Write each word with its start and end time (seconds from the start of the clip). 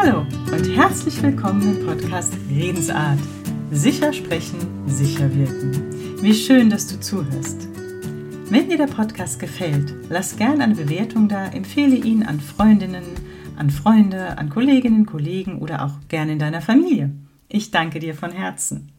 Hallo 0.00 0.24
und 0.52 0.76
herzlich 0.76 1.20
willkommen 1.24 1.76
im 1.76 1.84
Podcast 1.84 2.32
Redensart. 2.48 3.18
Sicher 3.72 4.12
sprechen, 4.12 4.60
sicher 4.86 5.28
wirken. 5.34 6.22
Wie 6.22 6.34
schön, 6.34 6.70
dass 6.70 6.86
du 6.86 7.00
zuhörst. 7.00 7.66
Wenn 8.48 8.68
dir 8.68 8.76
der 8.76 8.86
Podcast 8.86 9.40
gefällt, 9.40 9.92
lass 10.08 10.36
gerne 10.36 10.62
eine 10.62 10.76
Bewertung 10.76 11.28
da, 11.28 11.48
empfehle 11.48 11.96
ihn 11.96 12.22
an 12.22 12.38
Freundinnen, 12.38 13.02
an 13.56 13.70
Freunde, 13.70 14.38
an 14.38 14.50
Kolleginnen, 14.50 15.04
Kollegen 15.04 15.58
oder 15.58 15.84
auch 15.84 15.94
gerne 16.06 16.34
in 16.34 16.38
deiner 16.38 16.60
Familie. 16.60 17.10
Ich 17.48 17.72
danke 17.72 17.98
dir 17.98 18.14
von 18.14 18.30
Herzen. 18.30 18.92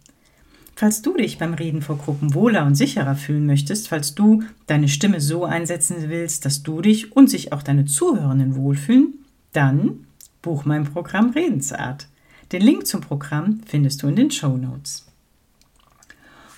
Falls 0.76 1.02
du 1.02 1.16
dich 1.16 1.38
beim 1.38 1.54
Reden 1.54 1.82
vor 1.82 1.98
Gruppen 1.98 2.34
wohler 2.34 2.66
und 2.66 2.76
sicherer 2.76 3.16
fühlen 3.16 3.46
möchtest, 3.46 3.88
falls 3.88 4.16
du 4.16 4.44
deine 4.68 4.90
Stimme 4.90 5.22
so 5.22 5.46
einsetzen 5.46 6.10
willst, 6.10 6.44
dass 6.44 6.62
du 6.62 6.82
dich 6.82 7.16
und 7.16 7.30
sich 7.30 7.54
auch 7.54 7.64
deine 7.64 7.86
Zuhörenden 7.86 8.58
wohlfühlen, 8.58 9.14
dann 9.54 10.06
buch 10.42 10.66
mein 10.66 10.86
Programm 10.86 11.32
Redensart. 11.32 12.08
Den 12.52 12.62
Link 12.62 12.88
zum 12.88 13.02
Programm 13.02 13.62
findest 13.66 14.02
du 14.02 14.08
in 14.08 14.16
den 14.16 14.32
Show 14.32 14.58
Notes. 14.58 15.06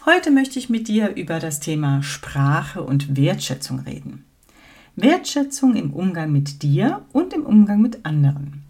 Heute 0.05 0.31
möchte 0.31 0.57
ich 0.57 0.69
mit 0.69 0.87
dir 0.87 1.15
über 1.15 1.39
das 1.39 1.59
Thema 1.59 2.01
Sprache 2.01 2.81
und 2.81 3.15
Wertschätzung 3.15 3.79
reden. 3.81 4.25
Wertschätzung 4.95 5.75
im 5.75 5.93
Umgang 5.93 6.31
mit 6.31 6.63
dir 6.63 7.05
und 7.13 7.33
im 7.33 7.45
Umgang 7.45 7.81
mit 7.81 8.03
anderen. 8.03 8.63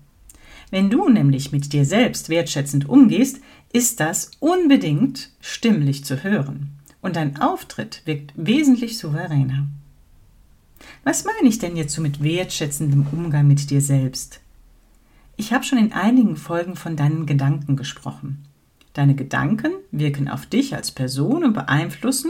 Wenn 0.72 0.90
du 0.90 1.10
nämlich 1.10 1.52
mit 1.52 1.72
dir 1.74 1.86
selbst 1.86 2.28
wertschätzend 2.28 2.88
umgehst, 2.88 3.40
ist 3.72 4.00
das 4.02 4.32
unbedingt 4.40 5.30
stimmlich 5.40 6.04
zu 6.04 6.22
hören 6.24 6.72
und 7.02 7.16
dein 7.16 7.40
Auftritt 7.40 8.02
wirkt 8.06 8.34
wesentlich 8.36 8.98
souveräner. 8.98 9.68
Was 11.04 11.24
meine 11.24 11.48
ich 11.48 11.60
denn 11.60 11.78
jetzt 11.78 11.94
so 11.94 12.02
mit 12.02 12.22
wertschätzendem 12.22 13.08
Umgang 13.12 13.48
mit 13.48 13.70
dir 13.70 13.82
selbst? 13.82 14.41
Ich 15.42 15.52
habe 15.52 15.64
schon 15.64 15.80
in 15.80 15.92
einigen 15.92 16.36
Folgen 16.36 16.76
von 16.76 16.96
deinen 16.96 17.26
Gedanken 17.26 17.76
gesprochen. 17.76 18.44
Deine 18.94 19.16
Gedanken 19.16 19.72
wirken 19.90 20.28
auf 20.28 20.46
dich 20.46 20.76
als 20.76 20.92
Person 20.92 21.44
und 21.44 21.54
beeinflussen 21.54 22.30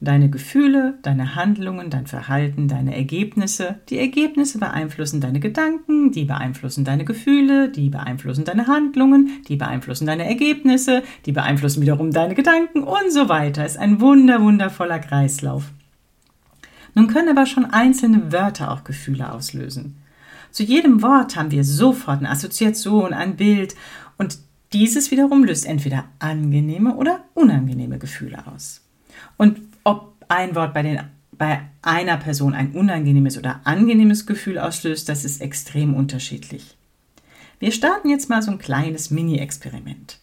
deine 0.00 0.28
Gefühle, 0.28 0.98
deine 1.02 1.36
Handlungen, 1.36 1.88
dein 1.88 2.08
Verhalten, 2.08 2.66
deine 2.66 2.96
Ergebnisse. 2.96 3.76
Die 3.90 3.98
Ergebnisse 4.00 4.58
beeinflussen 4.58 5.20
deine 5.20 5.38
Gedanken, 5.38 6.10
die 6.10 6.24
beeinflussen 6.24 6.84
deine 6.84 7.04
Gefühle, 7.04 7.68
die 7.68 7.90
beeinflussen 7.90 8.44
deine 8.44 8.66
Handlungen, 8.66 9.44
die 9.46 9.54
beeinflussen 9.54 10.08
deine 10.08 10.26
Ergebnisse, 10.26 11.04
die 11.26 11.32
beeinflussen 11.32 11.80
wiederum 11.80 12.10
deine 12.10 12.34
Gedanken 12.34 12.82
und 12.82 13.12
so 13.12 13.28
weiter. 13.28 13.64
Ist 13.64 13.78
ein 13.78 14.00
wunder, 14.00 14.42
wundervoller 14.42 14.98
Kreislauf. 14.98 15.70
Nun 16.96 17.06
können 17.06 17.28
aber 17.28 17.46
schon 17.46 17.66
einzelne 17.66 18.32
Wörter 18.32 18.72
auch 18.72 18.82
Gefühle 18.82 19.32
auslösen. 19.32 20.02
Zu 20.56 20.62
jedem 20.62 21.02
Wort 21.02 21.36
haben 21.36 21.50
wir 21.50 21.64
sofort 21.64 22.20
eine 22.20 22.30
Assoziation, 22.30 23.12
ein 23.12 23.36
Bild 23.36 23.74
und 24.16 24.38
dieses 24.72 25.10
wiederum 25.10 25.44
löst 25.44 25.66
entweder 25.66 26.06
angenehme 26.18 26.96
oder 26.96 27.24
unangenehme 27.34 27.98
Gefühle 27.98 28.42
aus. 28.46 28.80
Und 29.36 29.60
ob 29.84 30.14
ein 30.28 30.54
Wort 30.54 30.72
bei, 30.72 30.82
den, 30.82 31.00
bei 31.32 31.60
einer 31.82 32.16
Person 32.16 32.54
ein 32.54 32.72
unangenehmes 32.72 33.36
oder 33.36 33.60
angenehmes 33.64 34.24
Gefühl 34.24 34.58
auslöst, 34.58 35.10
das 35.10 35.26
ist 35.26 35.42
extrem 35.42 35.92
unterschiedlich. 35.92 36.78
Wir 37.58 37.70
starten 37.70 38.08
jetzt 38.08 38.30
mal 38.30 38.40
so 38.40 38.50
ein 38.50 38.58
kleines 38.58 39.10
Mini-Experiment. 39.10 40.20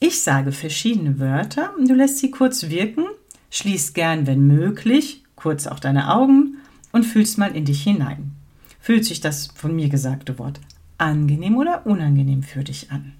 Ich 0.00 0.20
sage 0.20 0.50
verschiedene 0.50 1.20
Wörter 1.20 1.70
du 1.78 1.94
lässt 1.94 2.18
sie 2.18 2.32
kurz 2.32 2.68
wirken, 2.70 3.04
schließt 3.50 3.94
gern, 3.94 4.26
wenn 4.26 4.48
möglich, 4.48 5.22
kurz 5.36 5.68
auch 5.68 5.78
deine 5.78 6.12
Augen 6.12 6.56
und 6.90 7.06
fühlst 7.06 7.38
mal 7.38 7.54
in 7.54 7.66
dich 7.66 7.84
hinein. 7.84 8.32
Fühlt 8.80 9.04
sich 9.04 9.20
das 9.20 9.48
von 9.48 9.76
mir 9.76 9.88
gesagte 9.88 10.38
Wort 10.38 10.60
angenehm 10.98 11.56
oder 11.56 11.86
unangenehm 11.86 12.42
für 12.42 12.64
dich 12.64 12.90
an? 12.90 13.14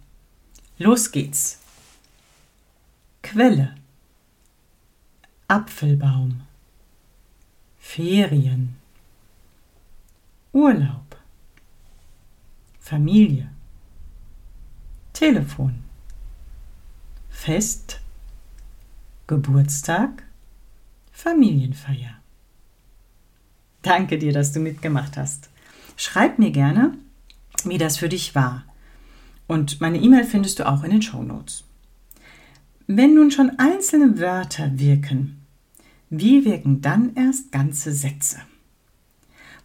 Los 0.78 1.12
geht's. 1.12 1.58
Quelle. 3.22 3.74
Apfelbaum. 5.48 6.42
Ferien. 7.78 8.76
Urlaub. 10.52 11.16
Familie. 12.78 13.50
Telefon. 15.12 15.84
Fest. 17.28 18.00
Geburtstag. 19.26 20.24
Familienfeier. 21.12 22.19
Danke 23.82 24.18
dir, 24.18 24.32
dass 24.32 24.52
du 24.52 24.60
mitgemacht 24.60 25.16
hast. 25.16 25.48
Schreib 25.96 26.38
mir 26.38 26.50
gerne, 26.50 26.94
wie 27.64 27.78
das 27.78 27.96
für 27.96 28.08
dich 28.08 28.34
war. 28.34 28.64
Und 29.46 29.80
meine 29.80 29.98
E-Mail 29.98 30.24
findest 30.24 30.58
du 30.58 30.68
auch 30.68 30.84
in 30.84 30.90
den 30.90 31.02
Show 31.02 31.22
Notes. 31.22 31.64
Wenn 32.86 33.14
nun 33.14 33.30
schon 33.30 33.52
einzelne 33.58 34.18
Wörter 34.18 34.78
wirken, 34.78 35.40
wie 36.08 36.44
wirken 36.44 36.80
dann 36.80 37.14
erst 37.14 37.52
ganze 37.52 37.92
Sätze? 37.92 38.38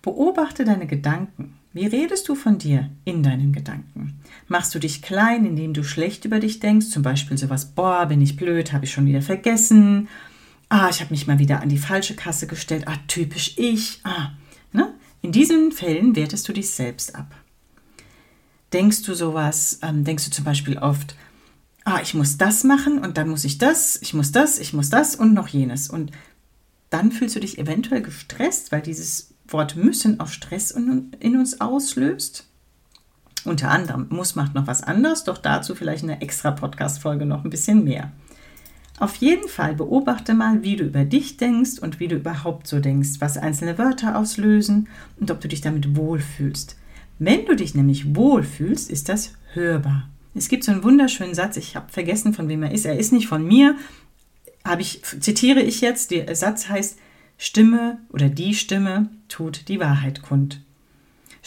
Beobachte 0.02 0.64
deine 0.64 0.86
Gedanken. 0.86 1.58
Wie 1.74 1.88
redest 1.88 2.30
du 2.30 2.36
von 2.36 2.58
dir 2.58 2.90
in 3.04 3.24
deinen 3.24 3.52
Gedanken? 3.52 4.20
Machst 4.48 4.74
du 4.76 4.80
dich 4.80 5.02
klein, 5.02 5.46
indem 5.46 5.74
du 5.74 5.84
schlecht 5.84 6.24
über 6.24 6.40
dich 6.40 6.60
denkst? 6.60 6.88
Zum 6.88 7.02
Beispiel 7.04 7.38
sowas, 7.38 7.66
boah, 7.66 8.06
bin 8.06 8.22
ich 8.22 8.38
blöd, 8.38 8.72
habe 8.72 8.86
ich 8.86 8.92
schon 8.92 9.08
wieder 9.08 9.22
vergessen. 9.22 10.08
Ah, 10.70 10.90
ich 10.90 11.00
habe 11.00 11.12
mich 11.12 11.28
mal 11.28 11.40
wieder 11.40 11.62
an 11.62 11.70
die 11.70 11.78
falsche 11.78 12.16
Kasse 12.16 12.48
gestellt. 12.48 12.88
Ah, 12.88 12.98
typisch 13.08 13.54
ich. 13.58 14.00
Ah, 14.04 14.32
ne? 14.72 14.94
In 15.22 15.32
diesen 15.32 15.72
Fällen 15.72 16.16
wertest 16.16 16.48
du 16.48 16.54
dich 16.54 16.70
selbst 16.72 17.16
ab. 17.16 17.36
Denkst 18.74 19.04
du 19.04 19.14
sowas, 19.14 19.80
ähm, 19.84 20.04
denkst 20.04 20.26
du 20.26 20.32
zum 20.32 20.44
Beispiel 20.44 20.78
oft, 20.78 21.16
ah, 21.86 22.00
ich 22.02 22.14
muss 22.14 22.38
das 22.38 22.64
machen 22.64 23.00
und 23.00 23.18
dann 23.18 23.30
muss 23.30 23.46
ich 23.46 23.58
das, 23.58 24.02
ich 24.02 24.14
muss 24.14 24.32
das, 24.32 24.60
ich 24.60 24.74
muss 24.74 24.90
das 24.90 25.16
und 25.16 25.34
noch 25.34 25.48
jenes. 25.48 25.90
Und 25.90 26.12
dann 26.90 27.12
fühlst 27.12 27.36
du 27.36 27.40
dich 27.40 27.58
eventuell 27.58 28.02
gestresst, 28.02 28.72
weil 28.72 28.82
dieses 28.82 29.34
Wort 29.48 29.76
müssen 29.76 30.20
auch 30.20 30.28
Stress 30.28 30.72
in 30.72 31.38
uns 31.38 31.62
auslöst. 31.62 32.48
Unter 33.46 33.70
anderem 33.70 34.08
muss 34.10 34.36
macht 34.36 34.56
noch 34.56 34.66
was 34.66 34.82
anderes, 34.82 35.24
doch 35.24 35.38
dazu 35.38 35.76
vielleicht 35.76 36.04
eine 36.04 36.22
extra 36.22 36.52
Podcast-Folge 36.52 37.26
noch 37.28 37.44
ein 37.44 37.52
bisschen 37.52 37.84
mehr. 37.84 38.12
Auf 38.98 39.18
jeden 39.18 39.50
Fall 39.50 39.76
beobachte 39.76 40.34
mal, 40.34 40.64
wie 40.64 40.78
du 40.78 40.86
über 40.86 41.04
dich 41.04 41.36
denkst 41.38 41.80
und 41.80 42.00
wie 42.00 42.08
du 42.08 42.16
überhaupt 42.16 42.68
so 42.68 42.80
denkst, 42.80 43.20
was 43.20 43.38
einzelne 43.38 43.78
Wörter 43.78 44.18
auslösen 44.18 44.88
und 45.20 45.32
ob 45.32 45.42
du 45.42 45.50
dich 45.50 45.62
damit 45.62 45.98
wohlfühlst. 45.98 46.78
Wenn 47.20 47.46
du 47.46 47.56
dich 47.56 47.76
nämlich 47.76 48.16
wohlfühlst, 48.16 48.90
ist 48.90 49.10
das 49.10 49.34
hörbar. 49.54 50.10
Es 50.34 50.50
gibt 50.50 50.64
so 50.64 50.72
einen 50.72 50.84
wunderschönen 50.84 51.34
Satz, 51.34 51.58
ich 51.58 51.76
habe 51.76 51.92
vergessen, 51.92 52.34
von 52.34 52.48
wem 52.48 52.64
er 52.64 52.72
ist. 52.72 52.86
Er 52.86 52.98
ist 52.98 53.12
nicht 53.12 53.28
von 53.28 53.46
mir, 53.46 53.76
habe 54.66 54.82
ich, 54.82 55.02
zitiere 55.04 55.62
ich 55.62 55.82
jetzt, 55.82 56.12
der 56.12 56.34
Satz 56.36 56.70
heißt, 56.70 56.98
Stimme 57.38 58.00
oder 58.10 58.30
die 58.30 58.54
Stimme 58.54 59.10
tut 59.28 59.68
die 59.68 59.80
Wahrheit 59.80 60.22
kund. 60.22 60.62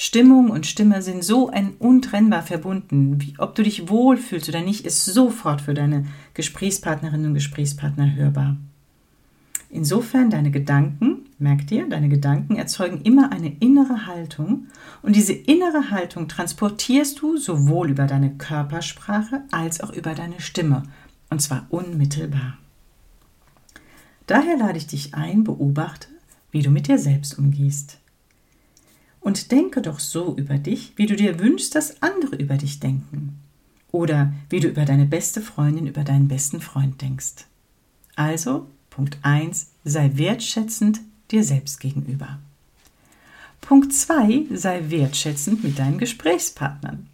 Stimmung 0.01 0.51
und 0.51 0.65
Stimme 0.65 1.03
sind 1.03 1.25
so 1.25 1.51
ein 1.51 1.73
untrennbar 1.81 2.43
verbunden. 2.43 3.21
Wie, 3.21 3.35
ob 3.39 3.57
du 3.57 3.65
dich 3.65 3.89
wohlfühlst 3.89 4.49
oder 4.49 4.61
nicht, 4.61 4.87
ist 4.87 5.05
sofort 5.05 5.61
für 5.61 5.75
deine 5.75 6.07
Gesprächspartnerinnen 6.35 7.27
und 7.27 7.35
Gesprächspartner 7.35 8.15
hörbar. 8.15 8.57
Insofern 9.71 10.31
deine 10.31 10.53
Gedanken, 10.53 11.27
merkt 11.41 11.73
ihr, 11.73 11.89
deine 11.89 12.09
Gedanken 12.09 12.55
erzeugen 12.55 13.01
immer 13.03 13.33
eine 13.33 13.49
innere 13.59 14.07
Haltung 14.07 14.69
und 15.03 15.17
diese 15.17 15.33
innere 15.33 15.91
Haltung 15.91 16.29
transportierst 16.29 17.21
du 17.21 17.37
sowohl 17.37 17.91
über 17.91 18.07
deine 18.07 18.31
Körpersprache 18.37 19.43
als 19.51 19.81
auch 19.81 19.91
über 19.91 20.15
deine 20.15 20.41
Stimme 20.41 20.85
und 21.29 21.43
zwar 21.43 21.67
unmittelbar. 21.71 22.57
Daher 24.29 24.59
lade 24.59 24.79
ich 24.79 24.87
dich 24.87 25.17
ein, 25.17 25.43
beobachte, 25.43 26.07
wie 26.53 26.63
du 26.63 26.71
mit 26.71 26.87
dir 26.87 27.01
selbst 27.01 27.37
umgehst 27.37 27.99
und 29.21 29.51
denke 29.53 29.83
doch 29.83 30.01
so 30.01 30.37
über 30.37 30.59
dich, 30.59 30.93
wie 30.97 31.07
du 31.07 31.17
dir 31.17 31.39
wünschst, 31.39 31.75
dass 31.75 32.03
andere 32.03 32.37
über 32.37 32.57
dich 32.57 32.81
denken. 32.81 33.39
Oder 33.91 34.33
wie 34.51 34.61
du 34.61 34.69
über 34.69 34.85
deine 34.85 35.07
beste 35.07 35.41
Freundin, 35.41 35.87
über 35.87 36.05
deinen 36.05 36.29
besten 36.29 36.61
Freund 36.61 37.01
denkst. 37.01 37.47
Also, 38.17 38.67
Punkt 38.91 39.19
1, 39.23 39.71
sei 39.85 40.11
wertschätzend 40.15 41.01
dir 41.31 41.45
selbst 41.45 41.81
gegenüber. 41.81 42.39
Punkt 43.61 43.93
2, 43.93 44.47
sei 44.55 44.85
wertschätzend 44.89 45.63
mit 45.63 45.79
deinen 45.79 45.99
Gesprächspartnern. 45.99 47.07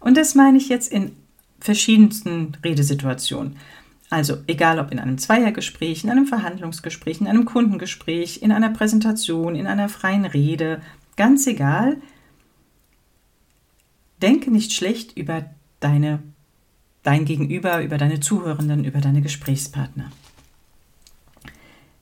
Und 0.00 0.16
das 0.16 0.34
meine 0.34 0.58
ich 0.58 0.68
jetzt 0.68 0.92
in 0.92 1.12
verschiedensten 1.60 2.56
Redesituationen. 2.64 3.56
Also 4.10 4.38
egal 4.46 4.78
ob 4.78 4.90
in 4.90 4.98
einem 4.98 5.18
Zweiergespräch, 5.18 6.04
in 6.04 6.10
einem 6.10 6.26
Verhandlungsgespräch, 6.26 7.20
in 7.20 7.26
einem 7.26 7.44
Kundengespräch, 7.44 8.40
in 8.40 8.52
einer 8.52 8.70
Präsentation, 8.70 9.54
in 9.54 9.66
einer 9.66 9.88
freien 9.88 10.24
Rede, 10.24 10.80
Ganz 11.18 11.48
egal, 11.48 11.96
denke 14.22 14.52
nicht 14.52 14.72
schlecht 14.72 15.18
über 15.18 15.50
deine, 15.80 16.20
dein 17.02 17.24
Gegenüber, 17.24 17.82
über 17.82 17.98
deine 17.98 18.20
Zuhörenden, 18.20 18.84
über 18.84 19.00
deine 19.00 19.20
Gesprächspartner. 19.20 20.12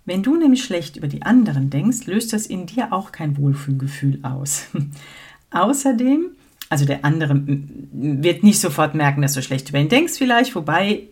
Wenn 0.05 0.23
du 0.23 0.37
nämlich 0.37 0.63
schlecht 0.63 0.99
über 0.99 1.09
die 1.09 1.23
anderen 1.23 1.71
denkst, 1.71 2.05
löst 2.05 2.35
das 2.35 2.47
in 2.47 2.67
dir 2.67 2.93
auch 2.93 3.11
kein 3.11 3.39
Wohlfühlgefühl 3.39 4.21
aus. 4.23 4.67
Außerdem 5.51 6.33
Also 6.69 6.85
der 6.85 7.03
andere 7.03 7.41
wird 7.43 8.43
nicht 8.43 8.61
sofort 8.61 8.95
merken, 8.95 9.23
dass 9.23 9.33
du 9.33 9.43
schlecht 9.43 9.71
über 9.71 9.79
ihn 9.79 9.89
denkst 9.89 10.19
vielleicht, 10.19 10.55
wobei 10.55 11.05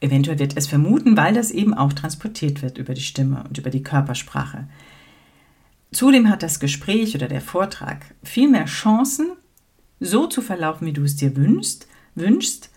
eventuell 0.00 0.38
wird 0.38 0.56
es 0.56 0.66
vermuten, 0.66 1.14
weil 1.18 1.34
das 1.34 1.50
eben 1.50 1.74
auch 1.74 1.92
transportiert 1.92 2.62
wird 2.62 2.78
über 2.78 2.94
die 2.94 3.02
Stimme 3.02 3.44
und 3.46 3.58
über 3.58 3.68
die 3.68 3.82
Körpersprache. 3.82 4.66
Zudem 5.94 6.28
hat 6.28 6.42
das 6.42 6.58
Gespräch 6.58 7.14
oder 7.14 7.28
der 7.28 7.40
Vortrag 7.40 8.04
viel 8.24 8.48
mehr 8.48 8.64
Chancen, 8.64 9.30
so 10.00 10.26
zu 10.26 10.42
verlaufen, 10.42 10.88
wie 10.88 10.92
du 10.92 11.04
es 11.04 11.14
dir 11.14 11.36
wünschst, 11.36 11.86
wünschst, 12.16 12.70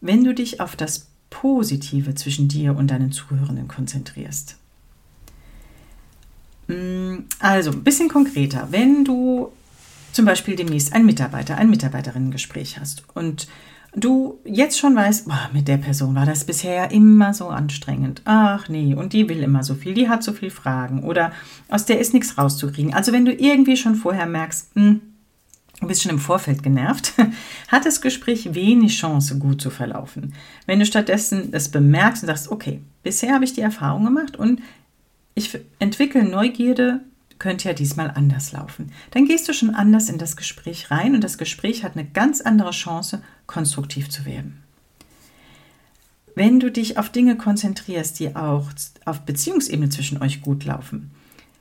wenn 0.00 0.24
du 0.24 0.34
dich 0.34 0.60
auf 0.60 0.74
das 0.74 1.06
Positive 1.30 2.16
zwischen 2.16 2.48
dir 2.48 2.76
und 2.76 2.88
deinen 2.90 3.12
Zuhörenden 3.12 3.68
konzentrierst. 3.68 4.56
Mm, 6.66 7.18
also, 7.38 7.70
ein 7.70 7.84
bisschen 7.84 8.08
konkreter. 8.08 8.66
Wenn 8.72 9.04
du 9.04 9.52
zum 10.10 10.24
Beispiel 10.24 10.56
demnächst 10.56 10.92
ein 10.92 11.06
Mitarbeiter, 11.06 11.56
ein 11.56 11.70
Mitarbeiterinnengespräch 11.70 12.80
hast 12.80 13.04
und 13.14 13.46
du 13.96 14.40
jetzt 14.44 14.78
schon 14.78 14.96
weißt, 14.96 15.26
boah, 15.26 15.50
mit 15.52 15.68
der 15.68 15.76
Person 15.76 16.14
war 16.14 16.26
das 16.26 16.44
bisher 16.44 16.74
ja 16.74 16.84
immer 16.84 17.34
so 17.34 17.48
anstrengend. 17.48 18.22
Ach 18.24 18.68
nee, 18.68 18.94
und 18.94 19.12
die 19.12 19.28
will 19.28 19.42
immer 19.42 19.62
so 19.62 19.74
viel, 19.74 19.94
die 19.94 20.08
hat 20.08 20.22
so 20.22 20.32
viel 20.32 20.50
Fragen 20.50 21.04
oder 21.04 21.32
aus 21.68 21.84
der 21.84 22.00
ist 22.00 22.14
nichts 22.14 22.36
rauszukriegen. 22.38 22.94
Also 22.94 23.12
wenn 23.12 23.24
du 23.24 23.32
irgendwie 23.32 23.76
schon 23.76 23.94
vorher 23.94 24.26
merkst, 24.26 24.74
hm, 24.74 25.00
du 25.80 25.86
bist 25.86 26.02
schon 26.02 26.12
im 26.12 26.18
Vorfeld 26.18 26.62
genervt, 26.62 27.14
hat 27.68 27.86
das 27.86 28.00
Gespräch 28.00 28.54
wenig 28.54 28.98
Chance, 28.98 29.38
gut 29.38 29.60
zu 29.60 29.70
verlaufen. 29.70 30.34
Wenn 30.66 30.78
du 30.78 30.86
stattdessen 30.86 31.50
das 31.50 31.68
bemerkst 31.68 32.22
und 32.22 32.28
sagst, 32.28 32.50
okay, 32.50 32.80
bisher 33.02 33.34
habe 33.34 33.44
ich 33.44 33.54
die 33.54 33.60
Erfahrung 33.60 34.04
gemacht 34.04 34.36
und 34.36 34.60
ich 35.34 35.58
entwickle 35.78 36.24
Neugierde 36.24 37.00
könnte 37.44 37.68
ja 37.68 37.74
diesmal 37.74 38.10
anders 38.10 38.52
laufen. 38.52 38.90
Dann 39.10 39.26
gehst 39.26 39.46
du 39.46 39.52
schon 39.52 39.74
anders 39.74 40.08
in 40.08 40.16
das 40.16 40.34
Gespräch 40.34 40.90
rein 40.90 41.14
und 41.14 41.22
das 41.22 41.36
Gespräch 41.36 41.84
hat 41.84 41.94
eine 41.94 42.06
ganz 42.06 42.40
andere 42.40 42.70
Chance, 42.70 43.20
konstruktiv 43.46 44.08
zu 44.08 44.24
werden. 44.24 44.62
Wenn 46.34 46.58
du 46.58 46.70
dich 46.70 46.96
auf 46.96 47.10
Dinge 47.10 47.36
konzentrierst, 47.36 48.18
die 48.18 48.34
auch 48.34 48.70
auf 49.04 49.20
Beziehungsebene 49.26 49.90
zwischen 49.90 50.22
euch 50.22 50.40
gut 50.40 50.64
laufen, 50.64 51.10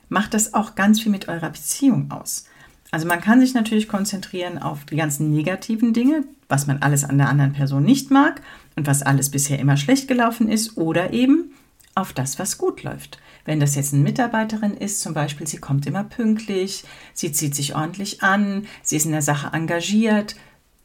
macht 0.08 0.34
das 0.34 0.54
auch 0.54 0.76
ganz 0.76 1.02
viel 1.02 1.12
mit 1.12 1.28
eurer 1.28 1.50
Beziehung 1.50 2.12
aus. 2.12 2.46
Also 2.92 3.06
man 3.06 3.20
kann 3.20 3.42
sich 3.42 3.54
natürlich 3.54 3.90
konzentrieren 3.90 4.60
auf 4.60 4.86
die 4.86 4.96
ganzen 4.96 5.32
negativen 5.32 5.92
Dinge, 5.92 6.24
was 6.48 6.66
man 6.66 6.82
alles 6.82 7.04
an 7.04 7.18
der 7.18 7.28
anderen 7.28 7.52
Person 7.52 7.84
nicht 7.84 8.10
mag 8.10 8.42
und 8.78 8.88
was 8.88 9.02
alles 9.02 9.30
bisher 9.30 9.60
immer 9.60 9.76
schlecht 9.76 10.08
gelaufen 10.08 10.48
ist, 10.48 10.78
oder 10.78 11.12
eben 11.12 11.52
auf 11.96 12.14
das, 12.14 12.40
was 12.40 12.58
gut 12.58 12.84
läuft. 12.84 13.20
Wenn 13.46 13.60
das 13.60 13.76
jetzt 13.76 13.94
eine 13.94 14.04
Mitarbeiterin 14.04 14.76
ist, 14.76 15.02
zum 15.02 15.14
Beispiel, 15.14 15.48
sie 15.48 15.58
kommt 15.58 15.86
immer 15.86 16.04
pünktlich, 16.04 16.84
sie 17.14 17.32
zieht 17.32 17.56
sich 17.56 17.76
ordentlich 17.76 18.24
an, 18.24 18.66
sie 18.82 18.98
ist 18.98 19.06
in 19.06 19.12
der 19.12 19.22
Sache 19.22 19.52
engagiert 19.54 20.36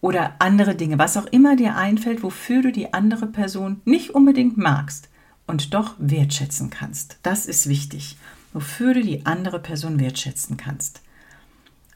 oder 0.01 0.37
andere 0.39 0.75
Dinge, 0.75 0.99
was 0.99 1.17
auch 1.17 1.27
immer 1.27 1.57
dir 1.57 1.77
einfällt, 1.77 2.23
wofür 2.23 2.63
du 2.63 2.73
die 2.73 2.93
andere 2.93 3.27
Person 3.27 3.81
nicht 3.85 4.11
unbedingt 4.11 4.59
magst 4.59 5.09
und 5.47 5.75
doch 5.75 5.95
wertschätzen 5.99 6.71
kannst. 6.71 7.19
Das 7.23 7.47
ist 7.47 7.69
wichtig, 7.69 8.17
wofür 8.53 8.95
du 8.95 9.03
die 9.03 9.25
andere 9.27 9.61
Person 9.61 9.99
wertschätzen 9.99 10.57
kannst. 10.57 11.03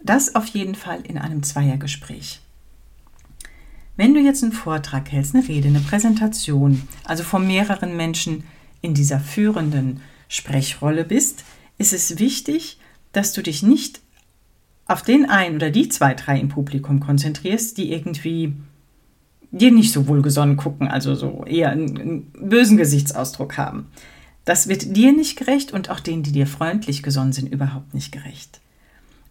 Das 0.03 0.35
auf 0.35 0.47
jeden 0.47 0.75
Fall 0.75 1.03
in 1.03 1.19
einem 1.19 1.43
Zweiergespräch. 1.43 2.41
Wenn 3.97 4.15
du 4.15 4.21
jetzt 4.21 4.43
einen 4.43 4.53
Vortrag 4.53 5.13
hältst, 5.13 5.35
eine 5.35 5.47
Rede, 5.47 5.69
eine 5.69 5.81
Präsentation, 5.81 6.89
also 7.05 7.23
von 7.23 7.47
mehreren 7.47 7.97
Menschen 7.97 8.45
in 8.83 8.95
dieser 8.95 9.21
führenden 9.21 10.01
Sprechrolle 10.29 11.05
bist, 11.05 11.45
ist 11.79 11.93
es 11.93 12.19
wichtig, 12.19 12.79
dass 13.13 13.33
du 13.33 13.43
dich 13.43 13.63
nicht 13.63 14.01
auf 14.87 15.03
den 15.03 15.29
einen 15.29 15.57
oder 15.57 15.71
die 15.71 15.89
zwei, 15.89 16.15
drei 16.15 16.39
im 16.39 16.49
Publikum 16.49 17.01
konzentrierst, 17.01 17.79
die 17.79 17.93
irgendwie 17.93 18.55
dir 19.51 19.71
nicht 19.71 19.93
so 19.93 20.07
wohlgesonnen 20.09 20.57
gucken, 20.57 20.89
also 20.89 21.15
so 21.15 21.45
eher 21.47 21.71
einen, 21.71 21.99
einen 21.99 22.33
bösen 22.33 22.77
Gesichtsausdruck 22.77 23.57
haben. 23.59 23.87
Das 24.45 24.69
wird 24.69 24.97
dir 24.97 25.13
nicht 25.13 25.37
gerecht 25.37 25.73
und 25.73 25.91
auch 25.91 26.01
denen, 26.01 26.23
die 26.23 26.33
dir 26.33 26.47
freundlich 26.47 27.03
gesonnen 27.03 27.33
sind, 27.33 27.53
überhaupt 27.53 27.95
nicht 27.95 28.11
gerecht. 28.11 28.62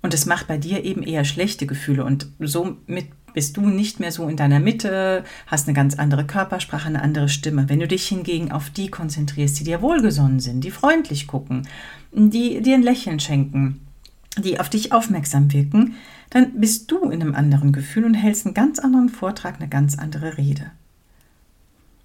Und 0.02 0.14
es 0.14 0.26
macht 0.26 0.48
bei 0.48 0.58
dir 0.58 0.84
eben 0.84 1.04
eher 1.04 1.26
schlechte 1.26 1.68
Gefühle 1.68 2.04
und 2.06 2.28
somit 2.40 3.08
bist 3.34 3.58
du 3.58 3.62
nicht 3.62 4.00
mehr 4.00 4.12
so 4.12 4.28
in 4.28 4.36
deiner 4.36 4.60
Mitte, 4.60 5.24
hast 5.48 5.68
eine 5.68 5.76
ganz 5.76 5.96
andere 5.96 6.26
Körpersprache, 6.26 6.88
eine 6.88 7.02
andere 7.02 7.30
Stimme. 7.30 7.70
Wenn 7.70 7.80
du 7.80 7.88
dich 7.88 8.08
hingegen 8.08 8.52
auf 8.52 8.70
die 8.70 8.90
konzentrierst, 8.90 9.60
die 9.60 9.64
dir 9.64 9.82
wohlgesonnen 9.82 10.40
sind, 10.40 10.64
die 10.64 10.72
freundlich 10.72 11.28
gucken, 11.28 11.68
die 12.12 12.62
dir 12.62 12.76
ein 12.76 12.84
Lächeln 12.84 13.20
schenken, 13.20 13.80
die 14.38 14.60
auf 14.60 14.70
dich 14.70 14.92
aufmerksam 14.92 15.52
wirken, 15.54 15.96
dann 16.30 16.60
bist 16.60 16.90
du 16.92 17.10
in 17.10 17.22
einem 17.22 17.36
anderen 17.36 17.72
Gefühl 17.72 18.06
und 18.06 18.14
hältst 18.14 18.46
einen 18.46 18.56
ganz 18.56 18.80
anderen 18.80 19.10
Vortrag, 19.10 19.60
eine 19.60 19.70
ganz 19.70 19.98
andere 19.98 20.38
Rede. 20.38 20.72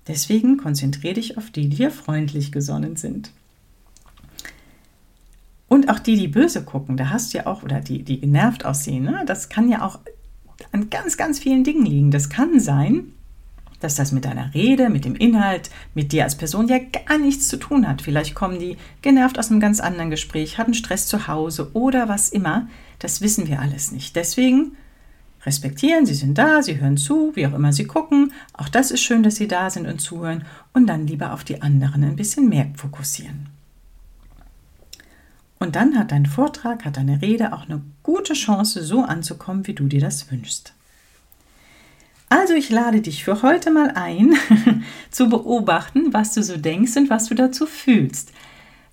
Deswegen 0.09 0.57
konzentriere 0.57 1.15
dich 1.15 1.37
auf 1.37 1.51
die, 1.51 1.69
die 1.69 1.77
dir 1.77 1.91
freundlich 1.91 2.53
gesonnen 2.53 2.97
sind. 2.97 3.31
Und 5.77 5.91
auch 5.91 5.99
die, 5.99 6.17
die 6.17 6.29
böse 6.29 6.65
gucken, 6.65 6.97
da 6.97 7.11
hast 7.11 7.35
du 7.35 7.39
ja 7.39 7.47
auch, 7.47 7.63
oder 7.63 7.81
die, 7.81 8.03
die 8.03 8.19
genervt 8.19 8.65
aussehen, 8.65 9.05
ne? 9.05 9.25
das 9.27 9.51
kann 9.51 9.69
ja 9.69 9.83
auch 9.85 9.99
an 10.73 10.89
ganz, 10.89 11.19
ganz 11.19 11.39
vielen 11.39 11.65
Dingen 11.65 11.85
liegen. 11.85 12.11
Das 12.11 12.31
kann 12.31 12.61
sein, 12.61 13.13
dass 13.81 13.95
das 13.95 14.11
mit 14.11 14.25
deiner 14.25 14.55
Rede, 14.55 14.89
mit 14.89 15.05
dem 15.05 15.15
Inhalt, 15.15 15.69
mit 15.93 16.13
dir 16.13 16.25
als 16.25 16.35
Person 16.35 16.67
ja 16.67 16.79
gar 16.79 17.19
nichts 17.19 17.49
zu 17.49 17.59
tun 17.59 17.87
hat. 17.87 18.01
Vielleicht 18.01 18.35
kommen 18.35 18.59
die 18.59 18.79
genervt 19.03 19.39
aus 19.39 19.51
einem 19.51 19.61
ganz 19.61 19.81
anderen 19.81 20.09
Gespräch, 20.09 20.57
hatten 20.57 20.73
Stress 20.73 21.09
zu 21.09 21.29
Hause 21.29 21.71
oder 21.75 22.09
was 22.09 22.31
immer. 22.31 22.69
Das 22.99 23.21
wissen 23.21 23.47
wir 23.47 23.61
alles 23.61 23.93
nicht. 23.93 24.17
Deswegen 24.17 24.79
respektieren, 25.45 26.07
sie 26.07 26.15
sind 26.15 26.39
da, 26.39 26.63
sie 26.63 26.81
hören 26.81 26.97
zu, 26.97 27.33
wie 27.35 27.47
auch 27.47 27.53
immer 27.53 27.75
sie 27.75 27.85
gucken. 27.85 28.33
Auch 28.55 28.71
das 28.71 28.91
ist 28.91 29.03
schön, 29.03 29.23
dass 29.23 29.37
sie 29.37 29.47
da 29.47 29.69
sind 29.69 29.87
und 29.87 30.01
zuhören 30.01 30.47
und 30.73 30.87
dann 30.87 31.07
lieber 31.07 31.35
auf 31.35 31.45
die 31.45 31.61
anderen 31.61 32.03
ein 32.03 32.17
bisschen 32.17 32.49
mehr 32.49 32.69
fokussieren. 32.77 33.56
Und 35.59 35.77
dann 35.77 35.99
hat 35.99 36.13
dein 36.13 36.27
Vortrag, 36.27 36.85
hat 36.85 36.97
deine 36.97 37.23
Rede 37.23 37.53
auch 37.53 37.69
eine 37.69 37.83
gute 38.03 38.35
Chance, 38.35 38.83
so 38.83 39.03
anzukommen, 39.03 39.67
wie 39.67 39.75
du 39.75 39.87
dir 39.87 40.01
das 40.01 40.31
wünschst. 40.31 40.75
Also 42.29 42.55
ich 42.55 42.71
lade 42.71 43.01
dich 43.01 43.25
für 43.25 43.43
heute 43.43 43.71
mal 43.71 43.93
ein, 43.95 44.35
zu 45.11 45.29
beobachten, 45.29 46.13
was 46.13 46.35
du 46.35 46.43
so 46.43 46.57
denkst 46.57 46.97
und 46.97 47.09
was 47.09 47.27
du 47.27 47.35
dazu 47.35 47.67
fühlst. 47.67 48.33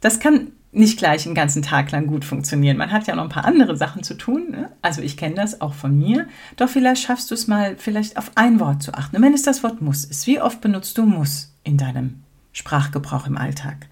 Das 0.01 0.19
kann 0.19 0.51
nicht 0.71 0.97
gleich 0.97 1.25
einen 1.25 1.35
ganzen 1.35 1.61
Tag 1.61 1.91
lang 1.91 2.07
gut 2.07 2.25
funktionieren. 2.25 2.77
Man 2.77 2.91
hat 2.91 3.07
ja 3.07 3.15
noch 3.15 3.23
ein 3.23 3.29
paar 3.29 3.45
andere 3.45 3.77
Sachen 3.77 4.03
zu 4.03 4.15
tun. 4.15 4.51
Ne? 4.51 4.71
Also 4.81 5.01
ich 5.01 5.17
kenne 5.17 5.35
das 5.35 5.61
auch 5.61 5.73
von 5.73 5.97
mir. 5.97 6.27
Doch 6.57 6.69
vielleicht 6.69 7.03
schaffst 7.03 7.29
du 7.29 7.35
es 7.35 7.47
mal, 7.47 7.75
vielleicht 7.77 8.17
auf 8.17 8.31
ein 8.35 8.59
Wort 8.59 8.81
zu 8.81 8.93
achten. 8.93 9.15
Und 9.15 9.21
wenn 9.21 9.33
es 9.33 9.43
das 9.43 9.63
Wort 9.63 9.81
muss 9.81 10.03
ist, 10.03 10.25
wie 10.25 10.41
oft 10.41 10.61
benutzt 10.61 10.97
du 10.97 11.05
muss 11.05 11.53
in 11.63 11.77
deinem 11.77 12.23
Sprachgebrauch 12.51 13.27
im 13.27 13.37
Alltag? 13.37 13.87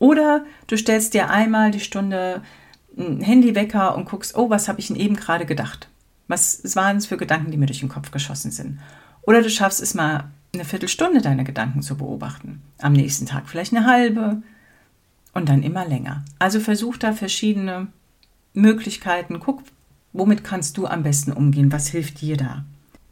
Oder 0.00 0.44
du 0.66 0.76
stellst 0.76 1.14
dir 1.14 1.30
einmal 1.30 1.70
die 1.70 1.78
Stunde 1.78 2.42
einen 2.98 3.20
Handywecker 3.20 3.94
und 3.94 4.06
guckst, 4.06 4.36
oh, 4.36 4.50
was 4.50 4.66
habe 4.66 4.80
ich 4.80 4.88
denn 4.88 4.96
eben 4.96 5.14
gerade 5.14 5.46
gedacht? 5.46 5.88
Was 6.26 6.74
waren 6.74 6.96
es 6.96 7.06
für 7.06 7.16
Gedanken, 7.16 7.52
die 7.52 7.56
mir 7.56 7.66
durch 7.66 7.80
den 7.80 7.88
Kopf 7.88 8.10
geschossen 8.10 8.50
sind? 8.50 8.80
Oder 9.22 9.42
du 9.42 9.50
schaffst 9.50 9.80
es 9.80 9.94
mal 9.94 10.24
eine 10.54 10.64
Viertelstunde, 10.64 11.20
deine 11.20 11.44
Gedanken 11.44 11.82
zu 11.82 11.96
beobachten. 11.96 12.62
Am 12.78 12.94
nächsten 12.94 13.26
Tag 13.26 13.48
vielleicht 13.48 13.74
eine 13.74 13.86
halbe 13.86 14.42
und 15.32 15.48
dann 15.48 15.62
immer 15.62 15.86
länger. 15.86 16.24
Also 16.38 16.60
versuch 16.60 16.96
da 16.96 17.12
verschiedene 17.12 17.88
Möglichkeiten. 18.54 19.38
Guck, 19.38 19.62
womit 20.12 20.42
kannst 20.42 20.76
du 20.78 20.86
am 20.86 21.02
besten 21.02 21.32
umgehen? 21.32 21.70
Was 21.70 21.88
hilft 21.88 22.22
dir 22.22 22.36
da? 22.36 22.64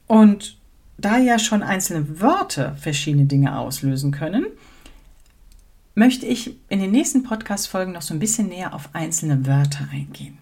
Und 0.06 0.56
da 0.96 1.18
ja 1.18 1.38
schon 1.38 1.62
einzelne 1.62 2.20
Wörter 2.20 2.74
verschiedene 2.76 3.26
Dinge 3.26 3.58
auslösen 3.58 4.10
können, 4.10 4.46
möchte 5.98 6.26
ich 6.26 6.56
in 6.68 6.80
den 6.80 6.92
nächsten 6.92 7.24
Podcast-Folgen 7.24 7.92
noch 7.92 8.02
so 8.02 8.14
ein 8.14 8.20
bisschen 8.20 8.48
näher 8.48 8.72
auf 8.72 8.90
einzelne 8.92 9.46
Wörter 9.46 9.88
eingehen. 9.92 10.38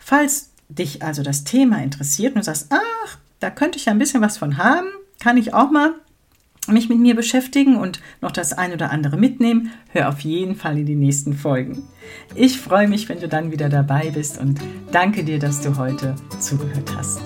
Falls 0.00 0.50
dich 0.68 1.02
also 1.02 1.22
das 1.22 1.44
Thema 1.44 1.82
interessiert 1.82 2.34
und 2.34 2.40
du 2.40 2.44
sagst, 2.44 2.68
ach, 2.70 3.18
da 3.40 3.50
könnte 3.50 3.78
ich 3.78 3.86
ja 3.86 3.92
ein 3.92 3.98
bisschen 3.98 4.20
was 4.20 4.36
von 4.36 4.58
haben, 4.58 4.88
kann 5.18 5.36
ich 5.36 5.54
auch 5.54 5.70
mal 5.70 5.94
mich 6.68 6.88
mit 6.88 6.98
mir 6.98 7.16
beschäftigen 7.16 7.76
und 7.76 8.00
noch 8.20 8.30
das 8.30 8.52
ein 8.52 8.72
oder 8.72 8.90
andere 8.90 9.16
mitnehmen, 9.16 9.72
hör 9.88 10.10
auf 10.10 10.20
jeden 10.20 10.54
Fall 10.54 10.78
in 10.78 10.86
die 10.86 10.94
nächsten 10.94 11.34
Folgen. 11.34 11.82
Ich 12.34 12.60
freue 12.60 12.86
mich, 12.86 13.08
wenn 13.08 13.20
du 13.20 13.28
dann 13.28 13.50
wieder 13.50 13.68
dabei 13.68 14.10
bist 14.10 14.38
und 14.38 14.60
danke 14.92 15.24
dir, 15.24 15.38
dass 15.38 15.62
du 15.62 15.76
heute 15.78 16.14
zugehört 16.38 16.94
hast. 16.94 17.22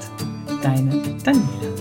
Deine 0.63 1.03
Daniela. 1.25 1.74